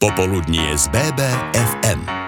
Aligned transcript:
Popoludnie 0.00 0.78
z 0.78 0.88
BBFM 0.88 2.19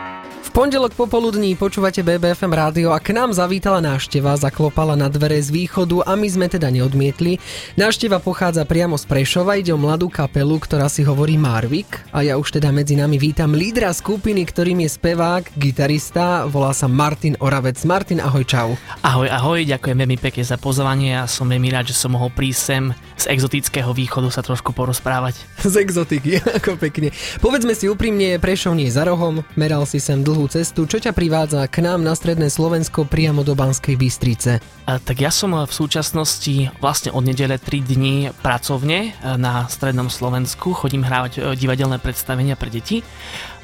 pondelok 0.52 0.92
popoludní 0.92 1.56
počúvate 1.56 2.04
BBFM 2.04 2.52
rádio 2.52 2.92
a 2.92 3.00
k 3.00 3.16
nám 3.16 3.32
zavítala 3.32 3.80
návšteva, 3.80 4.36
zaklopala 4.36 4.92
na 5.00 5.08
dvere 5.08 5.40
z 5.40 5.48
východu 5.48 6.04
a 6.04 6.12
my 6.12 6.28
sme 6.28 6.46
teda 6.52 6.68
neodmietli. 6.68 7.40
Návšteva 7.80 8.20
pochádza 8.20 8.68
priamo 8.68 9.00
z 9.00 9.08
Prešova, 9.08 9.56
ide 9.56 9.72
o 9.72 9.80
mladú 9.80 10.12
kapelu, 10.12 10.60
ktorá 10.60 10.92
si 10.92 11.08
hovorí 11.08 11.40
Marvik 11.40 12.04
a 12.12 12.20
ja 12.20 12.36
už 12.36 12.60
teda 12.60 12.68
medzi 12.68 13.00
nami 13.00 13.16
vítam 13.16 13.56
lídra 13.56 13.96
skupiny, 13.96 14.44
ktorým 14.44 14.84
je 14.84 14.92
spevák, 14.92 15.56
gitarista, 15.56 16.44
volá 16.44 16.76
sa 16.76 16.84
Martin 16.84 17.32
Oravec. 17.40 17.80
Martin, 17.88 18.20
ahoj, 18.20 18.44
čau. 18.44 18.76
Ahoj, 19.00 19.32
ahoj, 19.32 19.64
ďakujem 19.64 19.96
veľmi 20.04 20.20
pekne 20.20 20.44
za 20.44 20.60
pozvanie 20.60 21.16
a 21.16 21.24
som 21.24 21.48
veľmi 21.48 21.72
rád, 21.72 21.88
že 21.88 21.96
som 21.96 22.12
mohol 22.12 22.28
prísť 22.28 22.60
sem 22.60 22.84
z 23.16 23.24
exotického 23.32 23.96
východu 23.96 24.28
sa 24.28 24.44
trošku 24.44 24.76
porozprávať. 24.76 25.40
Z 25.64 25.80
exotiky, 25.80 26.44
ako 26.60 26.76
pekne. 26.76 27.08
Povedzme 27.40 27.72
si 27.72 27.88
úprimne, 27.88 28.36
Prešov 28.36 28.76
nie 28.76 28.92
je 28.92 29.00
za 29.00 29.08
rohom, 29.08 29.40
meral 29.56 29.88
si 29.88 29.96
sem 29.96 30.20
dlhú 30.20 30.41
dlhú 30.42 30.58
cestu. 30.58 30.90
Čo 30.90 30.98
ťa 30.98 31.14
privádza 31.14 31.70
k 31.70 31.86
nám 31.86 32.02
na 32.02 32.18
Stredné 32.18 32.50
Slovensko 32.50 33.06
priamo 33.06 33.46
do 33.46 33.54
Banskej 33.54 33.94
Bystrice? 33.94 34.58
A, 34.90 34.98
tak 34.98 35.22
ja 35.22 35.30
som 35.30 35.54
v 35.54 35.70
súčasnosti 35.70 36.66
vlastne 36.82 37.14
od 37.14 37.22
nedele 37.22 37.62
3 37.62 37.78
dní 37.78 38.34
pracovne 38.42 39.14
e, 39.14 39.38
na 39.38 39.70
Strednom 39.70 40.10
Slovensku. 40.10 40.74
Chodím 40.74 41.06
hrávať 41.06 41.32
e, 41.38 41.40
divadelné 41.54 42.02
predstavenia 42.02 42.58
pre 42.58 42.74
deti. 42.74 43.06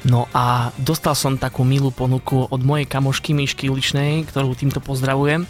No 0.07 0.31
a 0.31 0.71
dostal 0.79 1.11
som 1.11 1.35
takú 1.35 1.67
milú 1.67 1.91
ponuku 1.91 2.47
od 2.47 2.61
mojej 2.63 2.87
kamošky 2.87 3.35
Myšky 3.35 3.67
Uličnej, 3.67 4.23
ktorú 4.31 4.55
týmto 4.55 4.79
pozdravujem, 4.79 5.43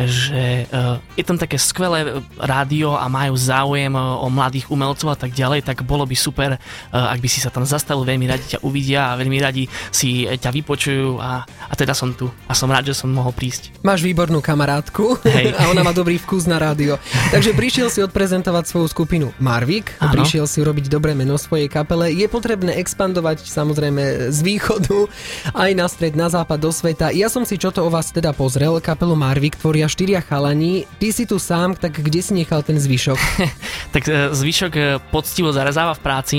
že 0.00 0.64
e, 0.64 1.20
je 1.20 1.24
tam 1.24 1.36
také 1.36 1.60
skvelé 1.60 2.24
rádio 2.40 2.96
a 2.96 3.04
majú 3.12 3.36
záujem 3.36 3.92
o 3.92 4.26
mladých 4.32 4.72
umelcov 4.72 5.12
a 5.12 5.18
tak 5.20 5.36
ďalej, 5.36 5.68
tak 5.68 5.84
bolo 5.84 6.08
by 6.08 6.16
super, 6.16 6.56
ak 6.88 7.20
by 7.20 7.28
si 7.28 7.44
sa 7.44 7.52
tam 7.52 7.68
zastavil, 7.68 8.08
veľmi 8.08 8.24
radi 8.24 8.56
ťa 8.56 8.64
uvidia 8.64 9.12
a 9.12 9.18
veľmi 9.20 9.36
radi 9.36 9.68
si 9.92 10.24
ťa 10.24 10.48
vypočujú 10.48 11.20
a, 11.20 11.44
a 11.44 11.74
teda 11.76 11.92
som 11.92 12.16
tu 12.16 12.32
a 12.48 12.52
som 12.56 12.72
rád, 12.72 12.88
že 12.88 12.96
som 12.96 13.12
mohol 13.12 13.36
prísť. 13.36 13.84
Máš 13.84 14.00
výbornú 14.00 14.40
kamarátku, 14.40 15.20
Hej. 15.28 15.52
a 15.60 15.68
ona 15.68 15.84
má 15.84 15.92
dobrý 15.92 16.16
vkus 16.16 16.48
na 16.48 16.56
rádio. 16.56 16.96
Takže 17.34 17.52
prišiel 17.52 17.92
si 17.92 18.00
odprezentovať 18.00 18.64
svoju 18.64 18.88
skupinu 18.88 19.26
Marvik, 19.36 19.92
ano. 20.00 20.16
prišiel 20.16 20.48
si 20.48 20.64
urobiť 20.64 20.88
dobré 20.88 21.12
meno 21.12 21.36
svojej 21.36 21.68
kapele. 21.68 22.14
Je 22.16 22.24
potrebné 22.30 22.80
expandovať 22.80 23.44
samozrejme 23.44 23.89
z 24.30 24.38
východu 24.44 25.10
aj 25.56 25.70
na 25.74 25.86
stred, 25.90 26.14
na 26.14 26.30
západ, 26.30 26.58
do 26.60 26.70
sveta. 26.70 27.10
Ja 27.10 27.26
som 27.26 27.42
si 27.42 27.58
čo 27.58 27.74
to 27.74 27.86
o 27.86 27.90
vás 27.90 28.14
teda 28.14 28.30
pozrel, 28.30 28.78
kapelu 28.78 29.16
Marvik 29.16 29.58
tvoria 29.58 29.90
štyria 29.90 30.22
chalani. 30.22 30.86
Ty 31.02 31.08
si 31.10 31.24
tu 31.26 31.40
sám, 31.40 31.74
tak 31.74 31.98
kde 31.98 32.20
si 32.22 32.32
nechal 32.36 32.62
ten 32.62 32.78
zvyšok? 32.78 33.18
tak 33.94 34.02
e, 34.06 34.30
zvyšok 34.30 34.72
e, 34.76 34.82
poctivo 35.10 35.50
zarezáva 35.50 35.96
v 35.96 36.02
práci 36.04 36.38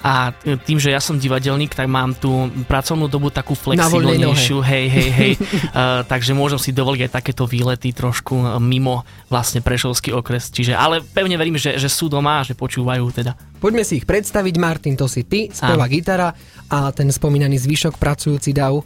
a 0.00 0.32
tým, 0.64 0.80
že 0.80 0.88
ja 0.88 1.00
som 1.00 1.20
divadelník, 1.20 1.76
tak 1.76 1.84
mám 1.84 2.16
tú 2.16 2.48
pracovnú 2.64 3.04
dobu 3.04 3.28
takú 3.28 3.52
flexibilnejšiu, 3.52 4.58
hej, 4.64 4.86
hej, 4.88 5.10
hej, 5.12 5.32
uh, 5.36 6.00
takže 6.12 6.32
môžem 6.32 6.56
si 6.56 6.72
dovoliť 6.72 7.08
aj 7.08 7.12
takéto 7.12 7.44
výlety 7.44 7.92
trošku 7.92 8.32
e, 8.32 8.46
mimo 8.64 9.04
vlastne 9.28 9.60
Prešovský 9.60 10.16
okres, 10.16 10.48
čiže, 10.48 10.72
ale 10.72 11.04
pevne 11.04 11.36
verím, 11.36 11.60
že, 11.60 11.76
že 11.76 11.92
sú 11.92 12.08
doma 12.08 12.40
a 12.40 12.46
že 12.46 12.56
počúvajú 12.56 13.04
teda. 13.12 13.36
Poďme 13.60 13.84
si 13.84 14.00
ich 14.00 14.08
predstaviť, 14.08 14.54
Martin, 14.56 14.96
to 14.96 15.04
si 15.04 15.28
ty, 15.28 15.52
speva 15.52 15.84
gitara 15.84 16.32
a 16.72 16.88
ten 16.96 17.12
spomínaný 17.12 17.60
zvyšok 17.60 18.00
pracujúci 18.00 18.56
dav. 18.56 18.80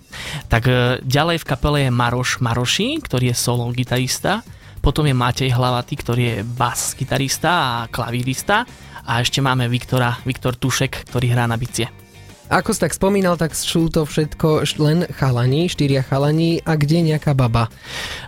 Tak 0.51 0.63
uh, 0.67 0.99
ďalej 1.07 1.39
v 1.43 1.47
kapele 1.47 1.79
je 1.87 1.91
Maroš 1.95 2.43
Maroši, 2.43 2.99
ktorý 2.99 3.31
je 3.31 3.37
solo 3.39 3.71
gitarista, 3.71 4.43
potom 4.85 5.09
je 5.09 5.17
Matej 5.17 5.49
Hlavatý, 5.49 5.97
ktorý 5.97 6.23
je 6.29 6.37
bas 6.45 6.93
gitarista 6.93 7.49
a 7.49 7.89
klavírista 7.89 8.69
a 9.09 9.25
ešte 9.25 9.41
máme 9.41 9.65
Viktora, 9.65 10.21
Viktor 10.29 10.61
Tušek, 10.61 11.09
ktorý 11.09 11.33
hrá 11.33 11.49
na 11.49 11.57
bicie. 11.57 12.04
Ako 12.53 12.77
si 12.77 12.85
tak 12.85 12.93
spomínal, 12.93 13.41
tak 13.41 13.57
sú 13.57 13.89
to 13.89 14.05
všetko 14.05 14.69
len 14.77 15.09
chalani, 15.17 15.65
štyria 15.65 16.05
chalani 16.05 16.61
a 16.61 16.77
kde 16.77 17.01
nejaká 17.01 17.33
baba? 17.33 17.73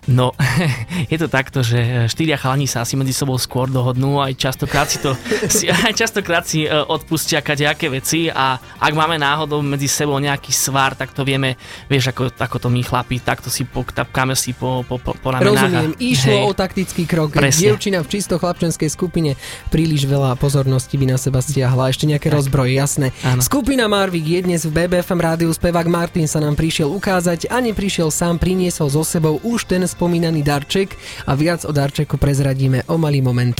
No, 0.08 0.32
je 1.12 1.20
to 1.20 1.28
takto, 1.28 1.60
že 1.60 2.08
štyria 2.08 2.40
chalani 2.40 2.64
sa 2.64 2.80
asi 2.80 2.96
medzi 2.96 3.12
sebou 3.12 3.36
skôr 3.36 3.68
dohodnú, 3.68 4.16
aj 4.24 4.32
častokrát 4.40 4.88
si 4.88 5.04
to, 5.04 5.12
aj 5.86 5.92
častokrát 5.92 6.48
si 6.48 6.64
e, 6.64 6.72
odpustia 6.72 7.44
kadejaké 7.44 7.92
veci 7.92 8.32
a 8.32 8.56
ak 8.56 8.92
máme 8.96 9.20
náhodou 9.20 9.60
medzi 9.60 9.84
sebou 9.84 10.16
nejaký 10.16 10.48
svar, 10.48 10.96
tak 10.96 11.12
to 11.12 11.20
vieme, 11.20 11.60
vieš, 11.84 12.16
ako, 12.16 12.32
ako 12.40 12.56
to 12.56 12.68
my 12.72 12.80
chlapi, 12.80 13.20
takto 13.20 13.52
si 13.52 13.68
poktapkáme 13.68 14.32
si 14.32 14.56
po, 14.56 14.80
po, 14.88 14.96
po, 14.96 15.12
po 15.12 15.28
ramenách. 15.36 15.60
Rozumiem, 15.60 15.92
a, 15.92 16.00
išlo 16.00 16.36
hej, 16.40 16.44
o 16.48 16.50
taktický 16.56 17.04
krok. 17.04 17.36
Presne. 17.36 17.68
Dievčina 17.68 18.00
v 18.00 18.08
čisto 18.08 18.40
chlapčenskej 18.40 18.88
skupine 18.88 19.36
príliš 19.68 20.08
veľa 20.08 20.40
pozornosti 20.40 20.96
by 20.96 21.04
na 21.12 21.20
seba 21.20 21.44
stiahla. 21.44 21.92
Ešte 21.92 22.08
nejaké 22.08 22.32
tak. 22.32 22.40
rozbroje, 22.40 22.72
jasné. 22.72 23.12
Áno. 23.20 23.44
Skupina 23.44 23.84
má 23.92 24.05
Marvik 24.06 24.38
je 24.38 24.40
dnes 24.46 24.62
v 24.62 24.70
BBFM 24.70 25.18
rádiu 25.18 25.50
spevák 25.50 25.90
Martin 25.90 26.30
sa 26.30 26.38
nám 26.38 26.54
prišiel 26.54 26.94
ukázať 26.94 27.50
a 27.50 27.58
neprišiel 27.58 28.14
sám, 28.14 28.38
priniesol 28.38 28.86
so 28.86 29.02
sebou 29.02 29.42
už 29.42 29.66
ten 29.66 29.82
spomínaný 29.82 30.46
darček 30.46 30.94
a 31.26 31.34
viac 31.34 31.66
o 31.66 31.74
darčeku 31.74 32.14
prezradíme 32.14 32.86
o 32.86 33.02
malý 33.02 33.18
moment. 33.18 33.58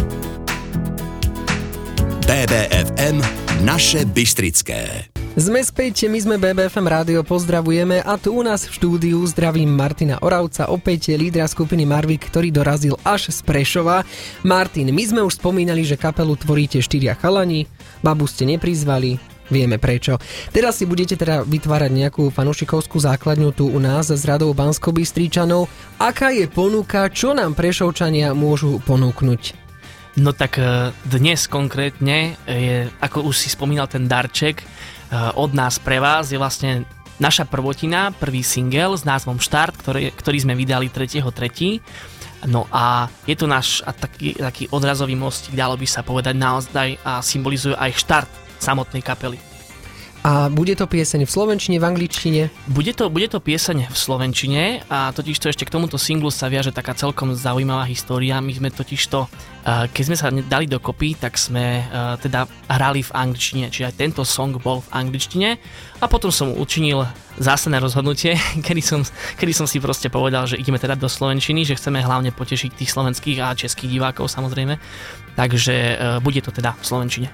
BBFM 2.31 3.19
Naše 3.67 4.07
Bystrické. 4.07 5.11
Sme 5.35 5.67
späť, 5.67 6.07
my 6.07 6.19
sme 6.23 6.37
BBFM 6.39 6.87
rádio, 6.87 7.27
pozdravujeme 7.27 8.07
a 8.07 8.15
tu 8.15 8.39
u 8.39 8.47
nás 8.47 8.71
v 8.71 8.73
štúdiu 8.79 9.19
zdravím 9.27 9.75
Martina 9.75 10.23
Oravca, 10.23 10.71
opäť 10.71 11.19
lídra 11.19 11.51
skupiny 11.51 11.83
Marvik, 11.83 12.23
ktorý 12.31 12.55
dorazil 12.55 12.95
až 13.03 13.35
z 13.35 13.43
Prešova. 13.43 14.07
Martin, 14.47 14.95
my 14.95 15.03
sme 15.11 15.21
už 15.27 15.43
spomínali, 15.43 15.83
že 15.83 15.99
kapelu 15.99 16.39
tvoríte 16.39 16.79
štyria 16.79 17.19
chalani, 17.19 17.67
babu 17.99 18.31
ste 18.31 18.47
neprizvali, 18.47 19.36
Vieme 19.47 19.79
prečo. 19.79 20.19
Teraz 20.51 20.83
si 20.83 20.91
budete 20.91 21.15
teda 21.15 21.47
vytvárať 21.47 21.91
nejakú 21.95 22.35
fanušikovskú 22.35 22.99
základňu 22.99 23.55
tu 23.55 23.71
u 23.71 23.79
nás 23.79 24.11
z 24.11 24.23
radou 24.27 24.51
bansko. 24.51 24.91
Aká 26.03 26.35
je 26.35 26.51
ponuka, 26.51 27.07
čo 27.15 27.31
nám 27.31 27.55
Prešovčania 27.55 28.35
môžu 28.35 28.83
ponúknuť? 28.83 29.67
No 30.17 30.33
tak 30.33 30.57
e, 30.57 30.91
dnes 31.05 31.45
konkrétne 31.47 32.41
je, 32.49 32.89
ako 33.05 33.29
už 33.29 33.37
si 33.37 33.49
spomínal 33.53 33.85
ten 33.85 34.09
darček, 34.09 34.65
e, 34.65 34.67
od 35.37 35.53
nás 35.53 35.77
pre 35.77 36.01
vás 36.01 36.33
je 36.33 36.41
vlastne 36.41 36.89
naša 37.21 37.45
prvotina, 37.45 38.17
prvý 38.17 38.41
single 38.41 38.97
s 38.97 39.05
názvom 39.05 39.37
Štart, 39.37 39.77
ktorý, 39.77 40.17
ktorý 40.17 40.39
sme 40.41 40.57
vydali 40.57 40.89
3.3. 40.89 42.49
No 42.49 42.65
a 42.73 43.13
je 43.29 43.37
to 43.37 43.45
náš 43.45 43.85
taký, 44.01 44.37
taký 44.37 44.65
odrazový 44.73 45.15
mostík, 45.17 45.53
dalo 45.53 45.77
by 45.77 45.85
sa 45.85 46.01
povedať 46.01 46.33
naozaj 46.33 46.97
a 47.05 47.21
symbolizuje 47.21 47.77
aj 47.77 47.93
štart 48.01 48.46
samotnej 48.59 49.05
kapely. 49.05 49.39
A 50.27 50.51
bude 50.51 50.75
to 50.75 50.91
pieseň 50.91 51.23
v 51.23 51.31
slovenčine, 51.31 51.79
v 51.79 51.87
angličtine? 51.87 52.43
Bude 52.67 52.91
to, 52.91 53.07
bude 53.07 53.31
to 53.31 53.39
pieseň 53.39 53.87
v 53.87 53.95
slovenčine 53.95 54.83
a 54.91 55.15
totiž 55.15 55.39
to 55.39 55.47
ešte 55.55 55.63
k 55.63 55.71
tomuto 55.71 55.95
singlu 56.03 56.35
sa 56.35 56.51
viaže 56.51 56.75
taká 56.75 56.99
celkom 56.99 57.31
zaujímavá 57.39 57.87
história. 57.87 58.43
My 58.43 58.51
sme 58.51 58.75
totiž 58.75 59.07
to, 59.07 59.31
keď 59.63 60.03
sme 60.03 60.17
sa 60.19 60.35
dali 60.35 60.67
dokopy, 60.67 61.15
tak 61.15 61.39
sme 61.39 61.87
teda 62.19 62.51
hrali 62.67 63.07
v 63.07 63.15
angličtine, 63.15 63.71
čiže 63.71 63.87
aj 63.87 63.99
tento 64.03 64.27
song 64.27 64.59
bol 64.59 64.83
v 64.83 64.99
angličtine 64.99 65.63
a 66.03 66.05
potom 66.11 66.35
som 66.35 66.51
učinil 66.59 67.07
zásadné 67.39 67.79
rozhodnutie, 67.79 68.35
kedy 68.67 68.83
som, 68.83 69.07
kedy 69.39 69.55
som 69.55 69.71
si 69.71 69.79
proste 69.79 70.11
povedal, 70.11 70.51
že 70.51 70.59
ideme 70.59 70.83
teda 70.83 70.99
do 70.99 71.07
slovenčiny, 71.07 71.63
že 71.63 71.79
chceme 71.79 72.03
hlavne 72.03 72.35
potešiť 72.35 72.75
tých 72.75 72.91
slovenských 72.91 73.47
a 73.47 73.55
českých 73.55 73.95
divákov 74.03 74.27
samozrejme, 74.27 74.75
takže 75.39 76.03
bude 76.19 76.43
to 76.43 76.51
teda 76.51 76.75
v 76.75 76.83
slovenčine. 76.83 77.31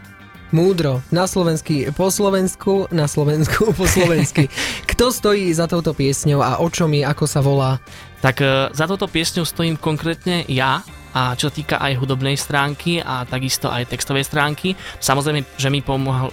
Múdro. 0.52 1.00
Na 1.08 1.24
slovensky 1.24 1.88
po 1.96 2.12
Slovensku, 2.12 2.84
na 2.92 3.08
Slovensku 3.08 3.72
po 3.78 3.88
slovensky. 3.88 4.52
Kto 4.84 5.08
stojí 5.08 5.48
za 5.48 5.64
touto 5.64 5.96
piesňou 5.96 6.44
a 6.44 6.60
o 6.60 6.68
čom 6.68 6.92
je, 6.92 7.08
ako 7.08 7.24
sa 7.24 7.40
volá? 7.40 7.80
Tak 8.20 8.36
e, 8.44 8.68
za 8.76 8.84
touto 8.84 9.08
piesňou 9.08 9.48
stojím 9.48 9.80
konkrétne 9.80 10.44
ja, 10.52 10.84
a 11.16 11.32
čo 11.40 11.48
sa 11.48 11.56
týka 11.56 11.76
aj 11.80 11.96
hudobnej 11.96 12.36
stránky 12.36 13.00
a 13.00 13.24
takisto 13.24 13.72
aj 13.72 13.96
textovej 13.96 14.28
stránky. 14.28 14.76
Samozrejme, 15.00 15.40
že 15.56 15.72
mi 15.72 15.80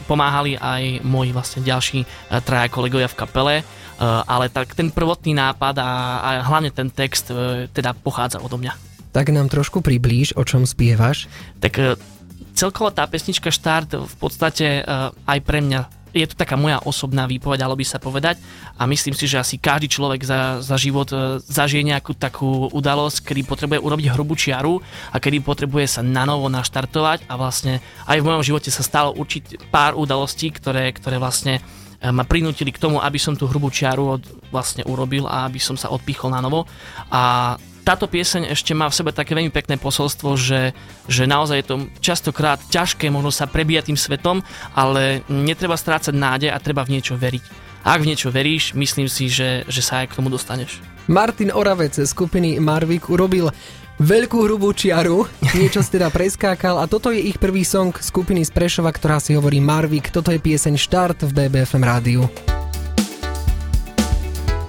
pomáhali 0.03 0.59
aj 0.59 0.99
moji 1.07 1.31
vlastne 1.31 1.63
ďalší 1.63 2.03
e, 2.03 2.07
traja 2.43 2.67
kolegovia 2.67 3.07
v 3.07 3.19
kapele, 3.23 3.55
e, 3.59 3.63
ale 4.03 4.51
tak 4.51 4.75
ten 4.75 4.91
prvotný 4.91 5.31
nápad 5.31 5.79
a, 5.79 5.91
a 6.19 6.29
hlavne 6.43 6.75
ten 6.75 6.91
text 6.91 7.31
teda 7.71 7.95
pochádza 7.95 8.43
odo 8.43 8.59
mňa. 8.59 8.75
Tak 9.15 9.31
nám 9.31 9.47
trošku 9.47 9.79
priblíž, 9.79 10.35
o 10.35 10.43
čom 10.43 10.67
spievaš. 10.67 11.31
Tak 11.63 11.97
celkovo 12.59 12.91
tá 12.91 13.07
pesnička 13.07 13.47
Štart 13.47 13.95
v 13.95 14.15
podstate 14.19 14.83
uh, 14.83 15.15
aj 15.23 15.39
pre 15.47 15.63
mňa 15.63 15.81
je 16.09 16.25
to 16.25 16.33
taká 16.33 16.57
moja 16.57 16.81
osobná 16.89 17.29
výpoveď, 17.29 17.61
dalo 17.61 17.77
by 17.77 17.85
sa 17.85 18.01
povedať 18.01 18.41
a 18.81 18.89
myslím 18.89 19.13
si, 19.13 19.29
že 19.29 19.37
asi 19.37 19.61
každý 19.61 19.93
človek 19.93 20.25
za, 20.25 20.57
za 20.59 20.75
život 20.75 21.07
uh, 21.15 21.39
zažije 21.39 21.87
nejakú 21.87 22.17
takú 22.17 22.67
udalosť, 22.75 23.31
kedy 23.31 23.47
potrebuje 23.47 23.79
urobiť 23.79 24.11
hrubú 24.11 24.35
čiaru 24.35 24.83
a 25.13 25.15
kedy 25.21 25.39
potrebuje 25.39 25.87
sa 25.87 26.01
na 26.03 26.27
novo 26.27 26.51
naštartovať 26.51 27.29
a 27.31 27.33
vlastne 27.39 27.79
aj 28.09 28.19
v 28.19 28.27
mojom 28.27 28.43
živote 28.43 28.73
sa 28.73 28.83
stalo 28.83 29.15
určiť 29.15 29.71
pár 29.71 29.95
udalostí, 29.95 30.51
ktoré, 30.51 30.91
ktoré 30.91 31.15
vlastne 31.21 31.63
ma 31.99 32.23
prinútili 32.23 32.71
k 32.71 32.79
tomu, 32.79 33.03
aby 33.03 33.19
som 33.19 33.35
tú 33.35 33.43
hrubú 33.51 33.67
čiaru 33.67 34.19
od, 34.19 34.23
vlastne 34.55 34.87
urobil 34.87 35.27
a 35.27 35.51
aby 35.51 35.59
som 35.59 35.75
sa 35.75 35.91
odpichol 35.91 36.31
na 36.31 36.39
novo. 36.39 36.63
A 37.11 37.55
táto 37.89 38.05
pieseň 38.05 38.53
ešte 38.53 38.77
má 38.77 38.85
v 38.85 39.01
sebe 39.01 39.09
také 39.09 39.33
veľmi 39.33 39.49
pekné 39.49 39.81
posolstvo, 39.81 40.37
že, 40.37 40.77
že 41.09 41.25
naozaj 41.25 41.57
je 41.57 41.65
to 41.65 41.75
častokrát 41.97 42.61
ťažké 42.69 43.09
možno 43.09 43.33
sa 43.33 43.49
prebíjať 43.49 43.89
tým 43.89 43.97
svetom, 43.97 44.45
ale 44.77 45.25
netreba 45.25 45.73
strácať 45.73 46.13
nádej 46.13 46.53
a 46.53 46.61
treba 46.61 46.85
v 46.85 47.01
niečo 47.01 47.17
veriť. 47.17 47.41
Ak 47.81 48.05
v 48.05 48.13
niečo 48.13 48.29
veríš, 48.29 48.77
myslím 48.77 49.09
si, 49.09 49.25
že, 49.25 49.65
že 49.65 49.81
sa 49.81 50.05
aj 50.05 50.13
k 50.13 50.21
tomu 50.21 50.29
dostaneš. 50.29 50.77
Martin 51.09 51.49
Oravec 51.49 51.97
z 51.97 52.05
skupiny 52.05 52.61
Marvik 52.61 53.09
urobil 53.09 53.49
veľkú 53.97 54.37
hrubú 54.45 54.69
čiaru, 54.69 55.25
niečo 55.57 55.81
si 55.81 55.97
teda 55.97 56.13
preskákal 56.13 56.77
a 56.77 56.85
toto 56.85 57.09
je 57.09 57.25
ich 57.25 57.41
prvý 57.41 57.65
song 57.65 57.89
skupiny 57.89 58.45
z 58.45 58.53
Prešova, 58.53 58.93
ktorá 58.93 59.17
si 59.17 59.33
hovorí 59.33 59.57
Marvik. 59.57 60.13
Toto 60.13 60.29
je 60.29 60.37
pieseň 60.37 60.77
Štart 60.77 61.25
v 61.25 61.31
BBFM 61.33 61.81
rádiu. 61.81 62.29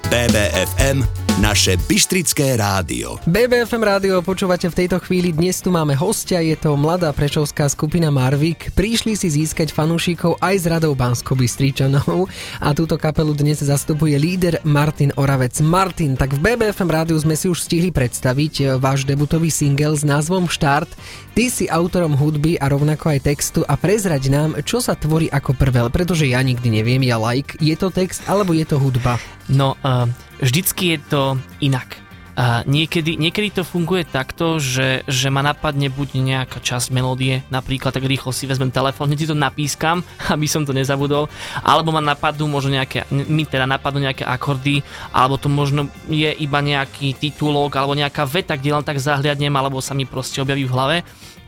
BBFM 0.08 1.19
naše 1.40 1.81
Bystrické 1.88 2.52
rádio. 2.60 3.16
BBFM 3.25 3.81
rádio 3.81 4.20
počúvate 4.20 4.69
v 4.69 4.84
tejto 4.84 5.00
chvíli. 5.00 5.32
Dnes 5.32 5.64
tu 5.64 5.72
máme 5.72 5.96
hostia, 5.96 6.44
je 6.44 6.52
to 6.52 6.76
mladá 6.76 7.08
prečovská 7.16 7.64
skupina 7.72 8.12
Marvik. 8.12 8.69
Prišli 8.76 9.16
si 9.16 9.32
získať 9.32 9.72
fanúšikov 9.72 10.37
aj 10.37 10.54
z 10.60 10.64
radou 10.69 10.92
bansko 10.92 11.32
bystričanov 11.32 12.28
a 12.60 12.76
túto 12.76 13.00
kapelu 13.00 13.32
dnes 13.32 13.56
zastupuje 13.56 14.20
líder 14.20 14.60
Martin 14.69 15.16
Oravec. 15.16 15.56
Martin, 15.64 16.12
tak 16.12 16.37
v 16.37 16.44
BBFM 16.44 16.92
rádiu 16.92 17.16
sme 17.16 17.32
si 17.32 17.48
už 17.48 17.64
stihli 17.64 17.88
predstaviť 17.88 18.54
eh, 18.60 18.66
váš 18.76 19.08
debutový 19.08 19.48
single 19.48 19.96
s 19.96 20.04
názvom 20.04 20.44
Štart. 20.44 20.92
Ty 21.32 21.44
si 21.48 21.72
autorom 21.72 22.20
hudby 22.20 22.60
a 22.60 22.69
rovnako 22.69 23.16
aj 23.16 23.32
textu 23.32 23.64
a 23.64 23.81
prezrať 23.81 24.28
nám, 24.28 24.60
čo 24.60 24.84
sa 24.84 24.92
tvorí 24.92 25.32
ako 25.32 25.56
prvé, 25.56 25.88
pretože 25.88 26.28
ja 26.28 26.44
nikdy 26.44 26.69
neviem, 26.69 27.00
ja 27.00 27.16
like, 27.16 27.56
je 27.64 27.72
to 27.81 27.88
text 27.88 28.20
alebo 28.28 28.52
je 28.52 28.69
to 28.69 28.76
hudba? 28.76 29.16
No, 29.50 29.75
uh, 29.82 30.06
vždycky 30.38 30.94
je 30.94 30.99
to 31.11 31.23
inak. 31.58 31.99
A 32.41 32.64
niekedy, 32.64 33.20
niekedy 33.20 33.52
to 33.52 33.69
funguje 33.69 34.06
takto, 34.06 34.56
že, 34.56 35.05
že 35.05 35.29
ma 35.29 35.44
napadne 35.44 35.93
buď 35.93 36.25
nejaká 36.25 36.62
časť 36.62 36.88
melódie, 36.88 37.44
napríklad 37.52 37.93
tak 37.93 38.06
rýchlo 38.06 38.32
si 38.32 38.49
vezmem 38.49 38.73
telefón, 38.73 39.12
hneď 39.12 39.26
si 39.26 39.29
to 39.29 39.37
napískam, 39.37 40.00
aby 40.35 40.47
som 40.49 40.64
to 40.64 40.73
nezabudol, 40.73 41.29
alebo 41.61 41.93
ma 41.93 42.00
napadnú 42.00 42.49
možno 42.49 42.79
nejaké, 42.79 43.05
mi 43.11 43.44
teda 43.44 43.69
napadnú 43.69 44.06
nejaké 44.06 44.25
akordy, 44.25 44.81
alebo 45.12 45.37
to 45.37 45.52
možno 45.52 45.91
je 46.08 46.32
iba 46.41 46.64
nejaký 46.64 47.12
titulok, 47.19 47.76
alebo 47.76 47.99
nejaká 47.99 48.25
veta, 48.25 48.56
kde 48.56 48.73
len 48.73 48.87
tak 48.87 49.02
zahliadnem, 49.02 49.52
alebo 49.52 49.82
sa 49.85 49.93
mi 49.93 50.08
proste 50.08 50.41
objaví 50.41 50.64
v 50.64 50.73
hlave 50.73 50.97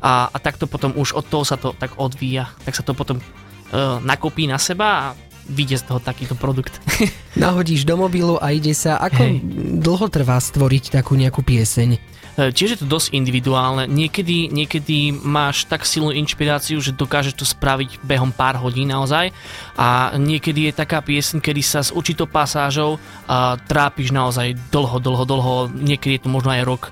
a, 0.02 0.28
a 0.28 0.37
takto 0.43 0.66
potom 0.66 0.93
už 0.99 1.14
od 1.14 1.25
toho 1.25 1.46
sa 1.46 1.54
to 1.54 1.72
tak 1.78 1.94
odvíja, 1.96 2.50
tak 2.66 2.75
sa 2.75 2.82
to 2.82 2.93
potom 2.93 3.16
uh, 3.16 4.02
nakopí 4.02 4.50
na 4.50 4.58
seba 4.58 5.14
a 5.14 5.31
vyjde 5.48 5.76
z 5.80 5.84
toho 5.88 6.00
takýto 6.00 6.34
produkt. 6.34 6.78
Nahodíš 7.38 7.88
do 7.88 7.98
mobilu 7.98 8.38
a 8.38 8.54
ide 8.54 8.74
sa. 8.76 8.98
Ako 9.00 9.22
Hej. 9.22 9.34
dlho 9.82 10.06
trvá 10.12 10.38
stvoriť 10.38 10.94
takú 10.94 11.18
nejakú 11.18 11.42
pieseň? 11.42 12.12
E, 12.32 12.48
Čiže 12.52 12.72
je 12.72 12.80
to 12.84 12.88
dosť 12.88 13.12
individuálne. 13.12 13.84
Niekedy, 13.84 14.48
niekedy 14.48 15.12
máš 15.12 15.68
tak 15.68 15.84
silnú 15.84 16.12
inšpiráciu, 16.16 16.80
že 16.80 16.96
dokážeš 16.96 17.34
to 17.36 17.44
spraviť 17.44 18.00
behom 18.00 18.32
pár 18.32 18.56
hodín 18.56 18.88
naozaj. 18.88 19.32
A 19.76 20.16
niekedy 20.16 20.70
je 20.70 20.78
taká 20.80 21.04
pieseň, 21.04 21.44
kedy 21.44 21.60
sa 21.60 21.84
s 21.84 21.92
určitou 21.92 22.24
pasážou 22.24 22.96
uh, 22.96 23.56
trápiš 23.68 24.12
naozaj 24.12 24.56
dlho, 24.72 24.96
dlho, 25.00 25.24
dlho. 25.28 25.54
Niekedy 25.72 26.16
je 26.16 26.22
to 26.24 26.30
možno 26.32 26.56
aj 26.56 26.62
rok 26.64 26.82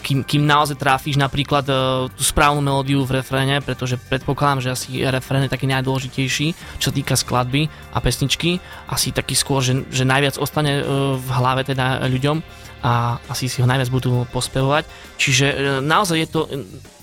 kým, 0.00 0.24
kým 0.24 0.48
naozaj 0.48 0.80
trafíš 0.80 1.20
napríklad 1.20 1.68
uh, 1.68 2.08
tú 2.08 2.22
správnu 2.24 2.64
melódiu 2.64 3.04
v 3.04 3.20
refréne, 3.20 3.60
pretože 3.60 4.00
predpokladám, 4.00 4.64
že 4.64 4.72
asi 4.72 4.88
refrén 5.04 5.44
je 5.44 5.52
taký 5.52 5.68
najdôležitejší, 5.68 6.80
čo 6.80 6.88
týka 6.88 7.12
skladby 7.12 7.68
a 7.92 7.98
pesničky, 8.00 8.56
asi 8.88 9.12
taký 9.12 9.36
skôr, 9.36 9.60
že, 9.60 9.84
že 9.92 10.08
najviac 10.08 10.40
ostane 10.40 10.80
uh, 10.80 11.20
v 11.20 11.28
hlave 11.28 11.68
teda 11.68 12.08
ľuďom 12.08 12.40
a 12.84 13.16
asi 13.28 13.48
si 13.48 13.60
ho 13.60 13.68
najviac 13.68 13.88
budú 13.92 14.24
pospevovať. 14.32 14.88
Čiže 15.20 15.46
uh, 15.52 15.56
naozaj 15.84 16.16
je 16.24 16.28
to, 16.28 16.40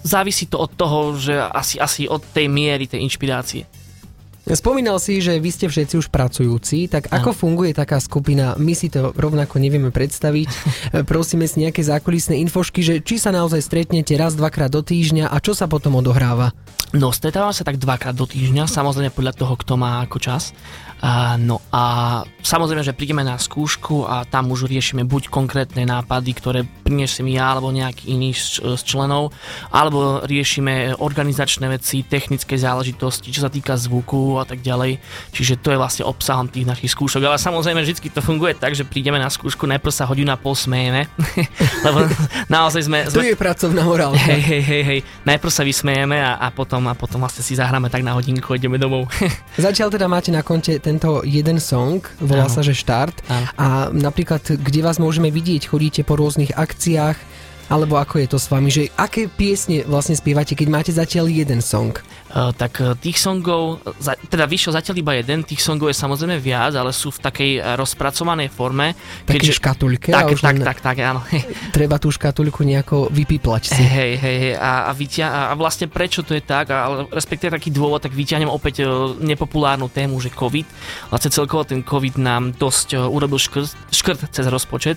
závisí 0.02 0.50
to 0.50 0.58
od 0.58 0.74
toho, 0.74 1.14
že 1.22 1.38
asi, 1.38 1.78
asi 1.78 2.10
od 2.10 2.26
tej 2.34 2.50
miery, 2.50 2.90
tej 2.90 3.06
inšpirácie. 3.06 3.81
Spomínal 4.42 4.98
si, 4.98 5.22
že 5.22 5.38
vy 5.38 5.54
ste 5.54 5.70
všetci 5.70 6.02
už 6.02 6.08
pracujúci, 6.10 6.90
tak 6.90 7.14
ako 7.14 7.30
funguje 7.30 7.78
taká 7.78 8.02
skupina? 8.02 8.58
My 8.58 8.74
si 8.74 8.90
to 8.90 9.14
rovnako 9.14 9.62
nevieme 9.62 9.94
predstaviť. 9.94 10.50
Prosíme 11.12 11.46
si 11.46 11.62
nejaké 11.62 11.86
zákulisné 11.86 12.42
infošky, 12.50 12.82
že 12.82 12.96
či 13.06 13.22
sa 13.22 13.30
naozaj 13.30 13.62
stretnete 13.62 14.18
raz, 14.18 14.34
dvakrát 14.34 14.74
do 14.74 14.82
týždňa 14.82 15.30
a 15.30 15.38
čo 15.38 15.54
sa 15.54 15.70
potom 15.70 15.94
odohráva? 16.02 16.58
No, 16.92 17.08
stretávam 17.16 17.56
sa 17.56 17.64
tak 17.64 17.80
dvakrát 17.80 18.12
do 18.12 18.28
týždňa, 18.28 18.68
samozrejme 18.68 19.16
podľa 19.16 19.32
toho, 19.32 19.56
kto 19.56 19.80
má 19.80 20.04
ako 20.04 20.20
čas. 20.20 20.52
Uh, 21.02 21.34
no 21.42 21.58
a 21.74 22.22
samozrejme, 22.46 22.86
že 22.86 22.94
prídeme 22.94 23.26
na 23.26 23.34
skúšku 23.34 24.06
a 24.06 24.22
tam 24.22 24.54
už 24.54 24.70
riešime 24.70 25.02
buď 25.02 25.34
konkrétne 25.34 25.82
nápady, 25.82 26.30
ktoré 26.38 26.62
priniesem 26.62 27.26
ja 27.26 27.58
alebo 27.58 27.74
nejaký 27.74 28.14
iný 28.14 28.38
z, 28.38 28.62
z 28.78 28.82
členov, 28.86 29.34
alebo 29.74 30.22
riešime 30.22 31.02
organizačné 31.02 31.74
veci, 31.74 32.06
technické 32.06 32.54
záležitosti, 32.54 33.34
čo 33.34 33.42
sa 33.42 33.50
týka 33.50 33.74
zvuku 33.82 34.38
a 34.38 34.46
tak 34.46 34.62
ďalej. 34.62 35.02
Čiže 35.34 35.58
to 35.64 35.74
je 35.74 35.82
vlastne 35.82 36.06
obsahom 36.06 36.46
tých 36.54 36.70
našich 36.70 36.94
skúšok. 36.94 37.26
Ale 37.26 37.42
samozrejme, 37.42 37.82
vždy 37.82 38.14
to 38.14 38.22
funguje 38.22 38.54
tak, 38.54 38.78
že 38.78 38.86
prídeme 38.86 39.18
na 39.18 39.32
skúšku, 39.32 39.66
najprv 39.66 39.94
sa 39.96 40.06
hodinu 40.06 40.30
a 40.30 40.38
pol 40.38 40.54
smejeme, 40.54 41.10
lebo 41.88 42.06
naozaj 42.46 42.86
sme... 42.86 43.10
sme... 43.10 43.16
To 43.16 43.26
je 43.26 43.34
pracovná 43.34 43.82
morálka. 43.82 44.22
Hej, 44.22 44.44
hej, 44.44 44.62
hej, 44.70 44.84
hej. 44.86 45.00
Najprv 45.26 45.50
sa 45.50 45.66
vysmejeme 45.66 46.22
a, 46.22 46.38
a 46.38 46.54
potom 46.54 46.81
a 46.88 46.98
potom 46.98 47.22
vlastne 47.22 47.46
si 47.46 47.54
zahráme 47.54 47.92
tak 47.92 48.02
na 48.02 48.16
hodinku 48.16 48.54
a 48.54 48.58
ideme 48.58 48.82
domov. 48.82 49.12
Zatiaľ 49.60 49.94
teda 49.94 50.08
máte 50.10 50.34
na 50.34 50.42
konte 50.42 50.78
tento 50.82 51.22
jeden 51.22 51.62
song, 51.62 52.02
volá 52.18 52.48
Aho. 52.48 52.54
sa, 52.54 52.62
že 52.64 52.74
Štart. 52.74 53.22
Aho. 53.28 53.46
A 53.60 53.66
napríklad, 53.94 54.42
kde 54.46 54.82
vás 54.82 54.98
môžeme 54.98 55.30
vidieť, 55.30 55.70
chodíte 55.70 56.02
po 56.02 56.18
rôznych 56.18 56.56
akciách, 56.56 57.18
alebo 57.72 57.96
ako 57.96 58.20
je 58.20 58.28
to 58.28 58.38
s 58.38 58.52
vami, 58.52 58.68
že 58.68 58.92
aké 59.00 59.32
piesne 59.32 59.88
vlastne 59.88 60.20
spievate, 60.20 60.60
keď 60.60 60.68
máte 60.68 60.92
zatiaľ 60.92 61.32
jeden 61.32 61.64
song? 61.64 61.96
Uh, 62.32 62.56
tak 62.56 62.80
uh, 62.80 62.96
tých 62.96 63.20
songov, 63.20 63.84
teda 64.32 64.48
vyšiel 64.48 64.72
zatiaľ 64.72 64.96
iba 65.04 65.12
jeden, 65.20 65.44
tých 65.44 65.60
songov 65.60 65.92
je 65.92 66.00
samozrejme 66.00 66.40
viac, 66.40 66.72
ale 66.80 66.96
sú 66.96 67.12
v 67.12 67.20
takej 67.20 67.52
uh, 67.60 67.76
rozpracovanej 67.76 68.48
forme. 68.48 68.96
Také 69.28 69.52
škatulke? 69.52 70.16
Tak, 70.16 70.40
tak, 70.40 70.64
tak, 70.64 70.78
tak, 70.80 70.96
áno. 71.04 71.20
Treba 71.76 72.00
tú 72.00 72.08
škatulku 72.08 72.64
nejako 72.64 73.12
vypiplať 73.12 73.76
si. 73.76 73.84
Hej, 73.84 74.16
hej, 74.16 74.38
hej. 74.48 74.54
A, 74.56 74.88
a, 74.88 74.92
vyťa, 74.96 75.28
a 75.28 75.54
vlastne 75.60 75.92
prečo 75.92 76.24
to 76.24 76.32
je 76.32 76.40
tak, 76.40 76.72
ale 76.72 77.12
respektíve 77.12 77.52
taký 77.52 77.68
dôvod, 77.68 78.00
tak 78.00 78.16
vyťahnem 78.16 78.48
opäť 78.48 78.88
nepopulárnu 79.20 79.92
tému, 79.92 80.16
že 80.24 80.32
COVID. 80.32 80.68
Vlastne 81.12 81.36
celkovo 81.36 81.68
ten 81.68 81.84
COVID 81.84 82.16
nám 82.16 82.56
dosť 82.56 82.96
urobil 82.96 83.44
škrt, 83.44 83.92
škrt 83.92 84.32
cez 84.32 84.48
rozpočet, 84.48 84.96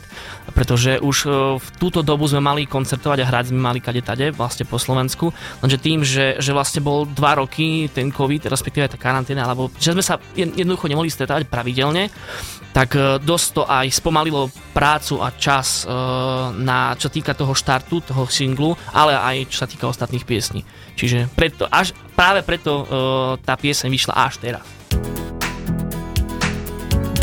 pretože 0.54 1.02
už 1.02 1.16
v 1.58 1.68
túto 1.82 2.06
dobu 2.06 2.30
sme 2.30 2.38
mali 2.38 2.62
koncertovať 2.70 3.18
a 3.22 3.28
hrať 3.28 3.44
sme 3.50 3.58
mali 3.58 3.82
kade 3.82 4.06
tade, 4.06 4.30
vlastne 4.30 4.62
po 4.62 4.78
Slovensku, 4.78 5.34
lenže 5.64 5.82
tým, 5.82 6.06
že, 6.06 6.38
že 6.38 6.54
vlastne 6.54 6.78
bol 6.78 7.08
dva 7.24 7.40
roky 7.40 7.88
ten 7.88 8.12
COVID, 8.12 8.52
respektíve 8.52 8.84
tá 8.84 9.00
karanténa, 9.00 9.48
alebo 9.48 9.72
že 9.80 9.96
sme 9.96 10.04
sa 10.04 10.20
jednoducho 10.36 10.92
nemohli 10.92 11.08
stretávať 11.08 11.48
pravidelne, 11.48 12.12
tak 12.76 12.92
e, 12.92 13.16
dosť 13.16 13.46
to 13.56 13.62
aj 13.64 13.88
spomalilo 13.88 14.52
prácu 14.76 15.24
a 15.24 15.32
čas 15.32 15.88
e, 15.88 15.96
na 16.60 16.92
čo 17.00 17.08
týka 17.08 17.32
toho 17.32 17.56
štartu, 17.56 18.04
toho 18.04 18.28
singlu, 18.28 18.76
ale 18.92 19.16
aj 19.16 19.48
čo 19.48 19.64
sa 19.64 19.68
týka 19.70 19.88
ostatných 19.88 20.28
piesní. 20.28 20.68
Čiže 21.00 21.32
preto, 21.32 21.64
až, 21.72 21.96
práve 22.12 22.44
preto 22.44 22.84
e, 22.84 22.86
tá 23.40 23.56
pieseň 23.56 23.88
vyšla 23.88 24.14
až 24.20 24.34
teraz. 24.44 24.66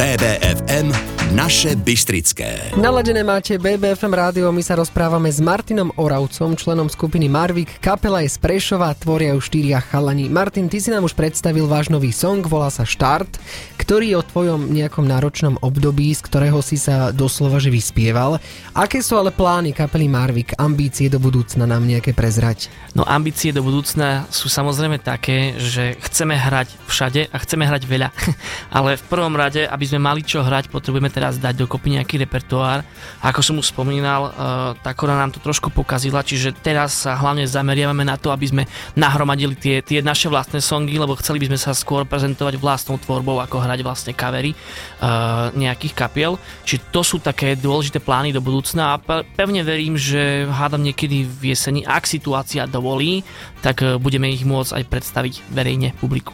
BBFM 0.01 1.10
naše 1.31 1.79
Bystrické. 1.79 2.75
Naladené 2.75 3.23
máte 3.23 3.55
BBFM 3.55 4.11
rádio, 4.11 4.51
my 4.51 4.59
sa 4.59 4.75
rozprávame 4.75 5.31
s 5.31 5.39
Martinom 5.39 5.87
Oravcom, 5.95 6.59
členom 6.59 6.91
skupiny 6.91 7.31
Marvik. 7.31 7.79
Kapela 7.79 8.19
je 8.19 8.35
z 8.35 8.37
Prešova, 8.43 8.91
tvoria 8.99 9.31
už 9.39 9.47
štyria 9.47 9.79
chalani. 9.79 10.27
Martin, 10.27 10.67
ty 10.67 10.83
si 10.83 10.91
nám 10.91 11.07
už 11.07 11.15
predstavil 11.15 11.71
váš 11.71 11.87
nový 11.87 12.11
song, 12.11 12.43
volá 12.43 12.67
sa 12.67 12.83
Štart, 12.83 13.39
ktorý 13.79 14.11
je 14.11 14.19
o 14.19 14.27
tvojom 14.27 14.75
nejakom 14.75 15.07
náročnom 15.07 15.55
období, 15.63 16.11
z 16.11 16.19
ktorého 16.27 16.59
si 16.59 16.75
sa 16.75 17.15
doslova 17.15 17.63
že 17.63 17.71
vyspieval. 17.71 18.35
Aké 18.75 18.99
sú 18.99 19.15
ale 19.15 19.31
plány 19.31 19.71
kapely 19.71 20.11
Marvik, 20.11 20.59
ambície 20.59 21.07
do 21.07 21.23
budúcna 21.23 21.63
nám 21.63 21.87
nejaké 21.87 22.11
prezrať? 22.11 22.67
No 22.91 23.07
ambície 23.07 23.55
do 23.55 23.63
budúcna 23.63 24.27
sú 24.27 24.51
samozrejme 24.51 24.99
také, 24.99 25.55
že 25.55 25.95
chceme 26.03 26.35
hrať 26.35 26.75
všade 26.91 27.31
a 27.31 27.37
chceme 27.39 27.63
hrať 27.63 27.87
veľa. 27.87 28.09
ale 28.77 28.99
v 28.99 29.05
prvom 29.07 29.31
rade, 29.31 29.63
aby 29.63 29.85
sme 29.87 30.03
mali 30.03 30.27
čo 30.27 30.43
hrať, 30.43 30.67
potrebujeme 30.67 31.20
teraz 31.21 31.37
dať 31.37 31.53
dokopy 31.69 32.01
nejaký 32.01 32.17
repertoár. 32.25 32.81
Ako 33.21 33.45
som 33.45 33.61
už 33.61 33.69
spomínal, 33.69 34.33
uh, 34.33 34.73
tá 34.81 34.97
korona 34.97 35.21
nám 35.21 35.37
to 35.37 35.37
trošku 35.37 35.69
pokazila, 35.69 36.25
čiže 36.25 36.57
teraz 36.57 37.05
sa 37.05 37.13
hlavne 37.13 37.45
zameriavame 37.45 38.01
na 38.01 38.17
to, 38.17 38.33
aby 38.33 38.49
sme 38.49 38.63
nahromadili 38.97 39.53
tie, 39.53 39.85
tie 39.85 40.01
naše 40.01 40.33
vlastné 40.33 40.57
songy, 40.57 40.97
lebo 40.97 41.13
chceli 41.21 41.37
by 41.45 41.53
sme 41.53 41.59
sa 41.61 41.77
skôr 41.77 42.09
prezentovať 42.09 42.57
vlastnou 42.57 42.97
tvorbou, 42.97 43.37
ako 43.37 43.61
hrať 43.61 43.85
vlastne 43.85 44.17
kavery 44.17 44.57
uh, 44.57 45.53
nejakých 45.53 45.93
kapiel. 45.93 46.41
Čiže 46.65 46.89
to 46.89 47.05
sú 47.05 47.21
také 47.21 47.53
dôležité 47.53 48.01
plány 48.01 48.33
do 48.33 48.41
budúcna 48.41 48.97
a 48.97 49.01
pevne 49.37 49.61
verím, 49.61 50.01
že 50.01 50.49
hádam 50.49 50.81
niekedy 50.81 51.29
v 51.29 51.53
jeseni, 51.53 51.85
ak 51.85 52.09
situácia 52.09 52.65
dovolí, 52.65 53.21
tak 53.61 53.85
uh, 53.85 54.01
budeme 54.01 54.33
ich 54.33 54.41
môcť 54.41 54.73
aj 54.73 54.83
predstaviť 54.89 55.33
verejne 55.53 55.93
publiku. 56.01 56.33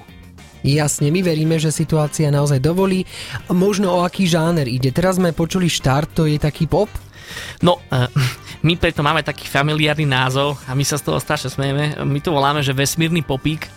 Jasne, 0.67 1.07
my 1.15 1.23
veríme, 1.23 1.55
že 1.55 1.71
situácia 1.71 2.27
naozaj 2.27 2.59
dovolí. 2.59 3.07
Možno 3.47 3.95
o 3.95 4.03
aký 4.03 4.27
žáner 4.27 4.67
ide. 4.67 4.91
Teraz 4.91 5.15
sme 5.15 5.31
počuli 5.31 5.71
štart, 5.71 6.11
to 6.11 6.27
je 6.27 6.35
taký 6.35 6.67
pop? 6.67 6.91
No, 7.63 7.79
uh, 7.87 8.11
my 8.67 8.75
preto 8.75 8.99
máme 8.99 9.23
taký 9.23 9.47
familiárny 9.47 10.03
názov 10.03 10.59
a 10.67 10.75
my 10.75 10.83
sa 10.83 10.99
z 10.99 11.07
toho 11.07 11.23
strašne 11.23 11.47
smejeme. 11.47 11.95
My 12.03 12.19
to 12.19 12.35
voláme, 12.35 12.59
že 12.59 12.75
vesmírny 12.75 13.23
popík. 13.23 13.71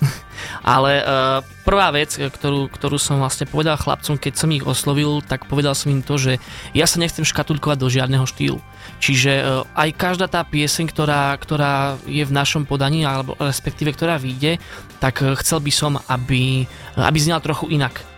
Ale 0.61 1.01
uh, 1.01 1.41
prvá 1.63 1.95
vec, 1.95 2.19
ktorú, 2.19 2.69
ktorú 2.69 2.99
som 2.99 3.23
vlastne 3.23 3.47
povedal 3.47 3.79
chlapcom, 3.79 4.19
keď 4.19 4.33
som 4.35 4.51
ich 4.51 4.67
oslovil, 4.67 5.23
tak 5.23 5.47
povedal 5.47 5.73
som 5.79 5.95
im 5.95 6.03
to, 6.03 6.19
že 6.19 6.43
ja 6.75 6.85
sa 6.85 6.99
nechcem 6.99 7.23
škatulkovať 7.23 7.79
do 7.79 7.89
žiadneho 7.89 8.27
štýlu. 8.27 8.59
Čiže 8.99 9.33
uh, 9.41 9.65
aj 9.79 9.97
každá 9.97 10.27
tá 10.27 10.43
pieseň, 10.43 10.91
ktorá, 10.91 11.33
ktorá 11.39 11.97
je 12.11 12.27
v 12.27 12.35
našom 12.35 12.67
podaní, 12.67 13.07
alebo 13.07 13.39
respektíve 13.39 13.95
ktorá 13.95 14.19
vyjde, 14.19 14.59
tak 14.99 15.23
uh, 15.23 15.39
chcel 15.39 15.63
by 15.63 15.73
som, 15.73 15.93
aby, 16.11 16.67
aby 16.99 17.19
znala 17.23 17.41
trochu 17.41 17.71
inak 17.71 18.10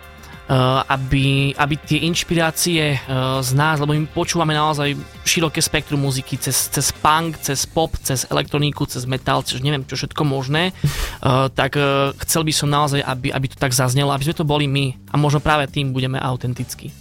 aby, 0.85 1.57
aby 1.57 1.75
tie 1.81 2.05
inšpirácie 2.05 2.83
eh, 2.93 2.99
z 3.41 3.51
nás, 3.57 3.81
lebo 3.81 3.97
my 3.97 4.05
počúvame 4.11 4.53
naozaj 4.53 4.93
široké 5.25 5.65
spektrum 5.65 6.05
muziky, 6.05 6.37
cez, 6.37 6.69
cez 6.69 6.93
punk, 6.93 7.41
cez 7.41 7.65
pop, 7.65 7.95
cez 7.97 8.29
elektroniku, 8.29 8.85
cez 8.85 9.09
metal, 9.09 9.41
cez 9.41 9.65
neviem 9.65 9.87
čo 9.89 9.97
všetko 9.97 10.23
možné, 10.29 10.77
eh, 10.77 11.47
tak 11.57 11.79
chcel 12.27 12.43
by 12.45 12.53
som 12.53 12.69
naozaj, 12.69 13.01
aby, 13.01 13.33
aby 13.33 13.47
to 13.49 13.57
tak 13.57 13.73
zaznelo, 13.73 14.13
aby 14.13 14.29
sme 14.29 14.37
to 14.37 14.45
boli 14.45 14.69
my 14.69 14.93
a 15.09 15.17
možno 15.17 15.41
práve 15.41 15.71
tým 15.73 15.95
budeme 15.95 16.21
autentickí. 16.21 16.93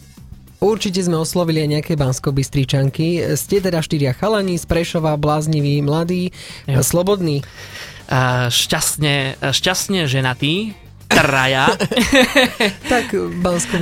Určite 0.61 1.01
sme 1.01 1.17
oslovili 1.17 1.65
aj 1.65 1.69
nejaké 1.73 1.93
bansko. 1.97 2.29
Ste 2.37 3.55
teda 3.57 3.81
štyria 3.81 4.13
chalani 4.13 4.61
z 4.61 4.65
Prešova, 4.69 5.17
blázniví, 5.17 5.81
mladí, 5.81 6.29
jo. 6.69 6.85
slobodní? 6.85 7.41
šťastne, 8.51 9.39
šťastne 9.55 10.03
ženatý, 10.03 10.75
traja. 11.11 11.75
tak 12.93 13.11
bansko 13.43 13.77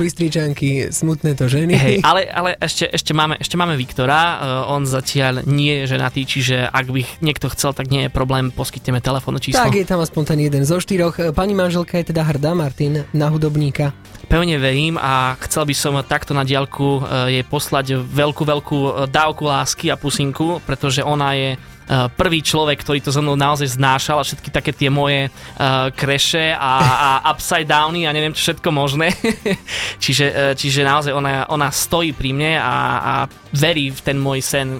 smutné 0.90 1.38
to 1.38 1.46
ženy. 1.46 1.72
Hej, 1.74 1.96
ale, 2.02 2.26
ale 2.26 2.50
ešte, 2.58 2.90
ešte, 2.90 3.12
máme, 3.14 3.38
ešte 3.38 3.54
máme 3.54 3.78
Viktora, 3.78 4.20
uh, 4.66 4.74
on 4.74 4.84
zatiaľ 4.84 5.46
nie 5.46 5.82
je 5.82 5.96
ženatý, 5.96 6.26
čiže 6.26 6.66
ak 6.66 6.86
by 6.90 7.02
niekto 7.22 7.46
chcel, 7.54 7.72
tak 7.72 7.88
nie 7.88 8.06
je 8.06 8.10
problém, 8.10 8.50
poskytneme 8.50 8.98
telefónne 9.00 9.38
číslo. 9.38 9.62
Tak 9.62 9.78
je 9.78 9.86
tam 9.86 10.02
aspoň 10.02 10.22
ten 10.36 10.38
jeden 10.42 10.62
zo 10.66 10.82
štyroch. 10.82 11.32
Pani 11.32 11.54
manželka 11.54 11.98
je 12.02 12.10
teda 12.12 12.26
hrdá, 12.26 12.52
Martin, 12.52 13.06
na 13.14 13.26
hudobníka. 13.30 13.94
Pevne 14.30 14.62
verím 14.62 14.94
a 14.94 15.34
chcel 15.42 15.66
by 15.66 15.74
som 15.74 15.94
takto 16.06 16.36
na 16.36 16.46
diálku 16.46 17.02
uh, 17.02 17.26
jej 17.26 17.42
poslať 17.42 17.98
veľkú, 17.98 18.42
veľkú 18.46 18.78
dávku 19.10 19.42
lásky 19.46 19.90
a 19.90 19.98
pusinku, 19.98 20.62
pretože 20.62 21.02
ona 21.02 21.34
je 21.34 21.50
Eh, 21.54 21.79
prvý 22.14 22.38
človek, 22.38 22.78
ktorý 22.86 23.02
to 23.02 23.10
so 23.10 23.18
mnou 23.18 23.34
naozaj 23.34 23.74
znášal 23.74 24.22
a 24.22 24.26
všetky 24.26 24.50
také 24.54 24.70
tie 24.70 24.86
moje 24.86 25.26
uh, 25.26 25.90
kreše 25.90 26.54
a, 26.54 26.72
a 26.78 27.08
upside 27.34 27.66
downy 27.66 28.06
a 28.06 28.14
neviem 28.14 28.30
čo 28.30 28.50
všetko 28.50 28.70
možné. 28.70 29.10
čiže, 30.04 30.26
uh, 30.30 30.54
čiže 30.54 30.86
naozaj 30.86 31.10
ona, 31.10 31.50
ona 31.50 31.68
stojí 31.74 32.14
pri 32.14 32.30
mne 32.30 32.52
a, 32.62 32.74
a 33.00 33.14
verí 33.50 33.90
v 33.90 34.00
ten 34.00 34.14
môj 34.14 34.38
sen 34.46 34.78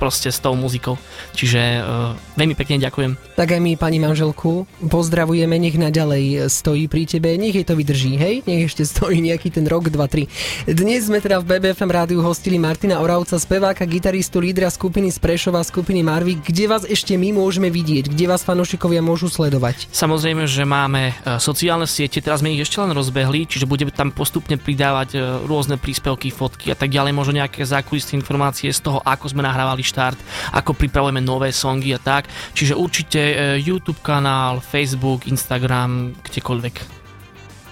proste 0.00 0.32
s 0.32 0.40
tou 0.40 0.56
muzikou. 0.56 0.96
Čiže 1.36 1.84
veľmi 2.36 2.56
pekne 2.56 2.80
ďakujem. 2.80 3.36
Tak 3.36 3.56
aj 3.56 3.60
my 3.60 3.76
pani 3.76 4.00
manželku 4.00 4.64
pozdravujeme, 4.88 5.56
nech 5.60 5.76
naďalej 5.76 6.48
stojí 6.48 6.88
pri 6.88 7.04
tebe, 7.04 7.36
nech 7.36 7.52
jej 7.52 7.64
to 7.68 7.76
vydrží, 7.76 8.16
hej? 8.16 8.40
Nech 8.48 8.72
ešte 8.72 8.88
stojí 8.88 9.20
nejaký 9.20 9.52
ten 9.52 9.68
rok, 9.68 9.92
dva, 9.92 10.08
tri. 10.08 10.28
Dnes 10.64 11.08
sme 11.08 11.20
teda 11.20 11.44
v 11.44 11.56
BBFM 11.56 11.92
rádiu 11.92 12.24
hostili 12.24 12.56
Martina 12.56 13.04
Oravca, 13.04 13.36
speváka, 13.36 13.84
gitaristu, 13.84 14.40
lídra 14.40 14.72
skupiny 14.72 15.12
z 15.12 15.20
Prešova, 15.20 15.60
skupiny 15.60 16.00
Marvik, 16.00 16.45
kde 16.46 16.70
vás 16.70 16.86
ešte 16.86 17.18
my 17.18 17.34
môžeme 17.34 17.74
vidieť? 17.74 18.06
Kde 18.06 18.30
vás 18.30 18.46
fanúšikovia 18.46 19.02
môžu 19.02 19.26
sledovať? 19.26 19.90
Samozrejme, 19.90 20.46
že 20.46 20.62
máme 20.62 21.10
e, 21.10 21.42
sociálne 21.42 21.90
siete, 21.90 22.22
teraz 22.22 22.38
sme 22.38 22.54
ich 22.54 22.62
ešte 22.62 22.78
len 22.78 22.94
rozbehli, 22.94 23.50
čiže 23.50 23.66
budeme 23.66 23.90
tam 23.90 24.14
postupne 24.14 24.54
pridávať 24.54 25.08
e, 25.12 25.18
rôzne 25.42 25.74
príspevky, 25.74 26.30
fotky 26.30 26.70
a 26.70 26.78
tak 26.78 26.94
ďalej, 26.94 27.18
možno 27.18 27.42
nejaké 27.42 27.66
zákulisné 27.66 28.22
informácie 28.22 28.70
z 28.70 28.78
toho, 28.78 29.02
ako 29.02 29.34
sme 29.34 29.42
nahrávali 29.42 29.82
štart, 29.82 30.22
ako 30.54 30.78
pripravujeme 30.78 31.18
nové 31.18 31.50
songy 31.50 31.90
a 31.90 31.98
tak. 31.98 32.30
Čiže 32.54 32.78
určite 32.78 33.18
e, 33.18 33.34
YouTube 33.58 33.98
kanál, 34.06 34.62
Facebook, 34.62 35.26
Instagram, 35.26 36.14
kdekoľvek. 36.22 36.95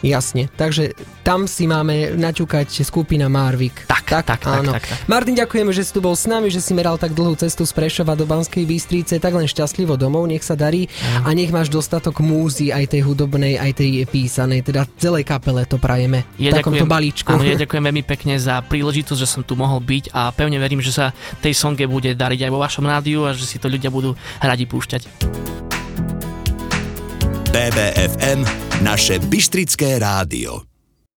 Jasne, 0.04 0.52
takže 0.52 0.92
tam 1.24 1.48
si 1.48 1.64
máme 1.64 2.12
naťukať 2.12 2.84
skupina 2.84 3.32
Marvik. 3.32 3.88
Tak, 3.88 4.04
tak, 4.04 4.24
tak, 4.28 4.40
áno. 4.44 4.76
tak, 4.76 4.84
tak, 4.84 5.00
tak. 5.00 5.08
Martin, 5.08 5.32
ďakujeme, 5.32 5.72
že 5.72 5.80
si 5.80 5.96
tu 5.96 6.04
bol 6.04 6.12
s 6.12 6.28
nami, 6.28 6.52
že 6.52 6.60
si 6.60 6.76
meral 6.76 7.00
tak 7.00 7.16
dlhú 7.16 7.32
cestu 7.40 7.64
z 7.64 7.72
Prešova 7.72 8.12
do 8.12 8.28
Banskej 8.28 8.68
Bystrice, 8.68 9.16
tak 9.16 9.32
len 9.32 9.48
šťastlivo 9.48 9.96
domov, 9.96 10.28
nech 10.28 10.44
sa 10.44 10.52
darí 10.52 10.92
mm. 10.92 11.24
a 11.24 11.28
nech 11.32 11.48
máš 11.48 11.72
dostatok 11.72 12.20
múzy 12.20 12.68
aj 12.68 12.92
tej 12.92 13.00
hudobnej, 13.08 13.56
aj 13.56 13.80
tej 13.80 14.04
písanej, 14.04 14.60
teda 14.60 14.84
celej 15.00 15.24
kapele 15.24 15.64
to 15.64 15.80
prajeme 15.80 16.28
ja 16.36 16.52
v 16.52 16.60
takomto 16.60 16.84
ďakujem, 16.84 16.92
balíčku. 16.92 17.28
Áno, 17.32 17.48
ja 17.48 17.56
ďakujem 17.64 17.84
veľmi 17.88 18.04
pekne 18.04 18.36
za 18.36 18.60
príležitosť, 18.60 19.20
že 19.24 19.28
som 19.28 19.40
tu 19.40 19.56
mohol 19.56 19.80
byť 19.80 20.12
a 20.12 20.28
pevne 20.36 20.60
verím, 20.60 20.84
že 20.84 20.92
sa 20.92 21.16
tej 21.40 21.56
songe 21.56 21.88
bude 21.88 22.12
dariť 22.12 22.44
aj 22.44 22.50
vo 22.52 22.60
vašom 22.60 22.84
rádiu 22.84 23.24
a 23.24 23.32
že 23.32 23.48
si 23.48 23.56
to 23.56 23.72
ľudia 23.72 23.88
budú 23.88 24.12
radi 24.44 24.68
púšťať. 24.68 25.08
BBFM, 27.54 28.44
naše 28.82 29.18
Bystrické 29.18 29.98
rádio. 29.98 30.73